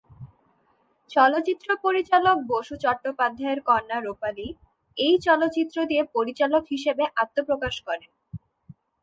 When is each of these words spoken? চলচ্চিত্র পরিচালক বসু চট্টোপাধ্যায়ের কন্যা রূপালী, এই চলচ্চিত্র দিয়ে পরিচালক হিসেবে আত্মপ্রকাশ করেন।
চলচ্চিত্র 1.09 1.67
পরিচালক 1.85 2.37
বসু 2.51 2.73
চট্টোপাধ্যায়ের 2.77 3.59
কন্যা 3.61 3.97
রূপালী, 3.99 4.47
এই 4.97 5.15
চলচ্চিত্র 5.25 5.77
দিয়ে 5.85 6.03
পরিচালক 6.15 6.63
হিসেবে 6.73 7.03
আত্মপ্রকাশ 7.23 7.75
করেন। 7.87 8.09